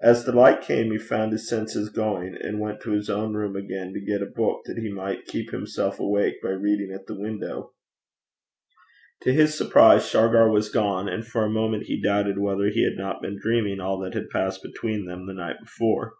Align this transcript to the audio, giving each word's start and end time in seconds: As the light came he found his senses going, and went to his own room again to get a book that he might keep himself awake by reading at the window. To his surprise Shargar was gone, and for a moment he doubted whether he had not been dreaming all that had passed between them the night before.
As 0.00 0.24
the 0.24 0.30
light 0.30 0.60
came 0.60 0.92
he 0.92 0.98
found 0.98 1.32
his 1.32 1.48
senses 1.48 1.88
going, 1.88 2.36
and 2.36 2.60
went 2.60 2.80
to 2.82 2.92
his 2.92 3.10
own 3.10 3.34
room 3.34 3.56
again 3.56 3.92
to 3.92 4.00
get 4.00 4.22
a 4.22 4.26
book 4.26 4.60
that 4.64 4.78
he 4.78 4.88
might 4.88 5.24
keep 5.24 5.50
himself 5.50 5.98
awake 5.98 6.40
by 6.40 6.50
reading 6.50 6.92
at 6.92 7.06
the 7.08 7.18
window. 7.18 7.72
To 9.22 9.32
his 9.34 9.58
surprise 9.58 10.08
Shargar 10.08 10.48
was 10.48 10.68
gone, 10.68 11.08
and 11.08 11.26
for 11.26 11.42
a 11.44 11.50
moment 11.50 11.86
he 11.86 12.00
doubted 12.00 12.38
whether 12.38 12.68
he 12.68 12.84
had 12.84 12.94
not 12.94 13.22
been 13.22 13.40
dreaming 13.40 13.80
all 13.80 13.98
that 14.02 14.14
had 14.14 14.30
passed 14.30 14.62
between 14.62 15.06
them 15.06 15.26
the 15.26 15.34
night 15.34 15.56
before. 15.60 16.14